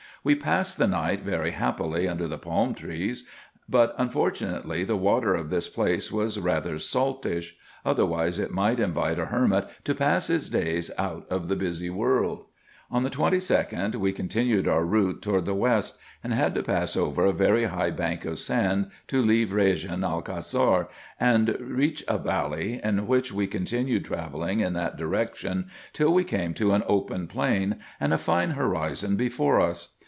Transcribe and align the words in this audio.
We 0.23 0.35
passed 0.35 0.77
the 0.77 0.85
night 0.85 1.23
very 1.23 1.49
happily 1.49 2.07
under 2.07 2.27
the 2.27 2.37
palm 2.37 2.75
trees; 2.75 3.25
but, 3.67 3.95
unfortunately, 3.97 4.83
the 4.83 4.95
water 4.95 5.33
of 5.33 5.49
this 5.49 5.67
place 5.67 6.11
was 6.11 6.39
rather 6.39 6.77
saltish, 6.77 7.55
otherwise 7.83 8.39
it 8.39 8.51
might 8.51 8.79
invite 8.79 9.17
a 9.17 9.25
hermit 9.33 9.67
to 9.85 9.95
pass 9.95 10.27
his 10.27 10.47
days 10.51 10.91
out 10.99 11.25
of 11.31 11.47
the 11.47 11.55
busy 11.55 11.89
world. 11.89 12.45
On 12.91 13.01
the 13.01 13.09
22d 13.09 13.95
we 13.95 14.11
continued 14.13 14.67
our 14.67 14.83
route 14.85 15.23
toward 15.23 15.45
the 15.45 15.55
west, 15.55 15.97
and 16.23 16.31
had 16.35 16.53
to 16.53 16.61
pass 16.61 16.95
over 16.95 17.25
a 17.25 17.31
very 17.33 17.63
high 17.63 17.89
bank 17.89 18.23
of 18.23 18.37
sand 18.37 18.91
to 19.07 19.23
leave 19.23 19.49
Eejen 19.49 20.03
el 20.03 20.21
Cassar 20.21 20.87
and 21.19 21.57
reach 21.59 22.03
a 22.07 22.19
valley, 22.19 22.79
in 22.83 23.07
which 23.07 23.33
we 23.33 23.47
continued 23.47 24.05
travelling 24.05 24.59
in 24.59 24.73
that 24.73 24.97
direction 24.97 25.65
till 25.93 26.13
we 26.13 26.23
came 26.23 26.53
to 26.53 26.73
an 26.73 26.83
open 26.85 27.25
plain, 27.25 27.77
and 27.99 28.13
a 28.13 28.19
fine 28.19 28.51
horizon 28.51 29.15
before 29.15 29.59
us. 29.59 29.87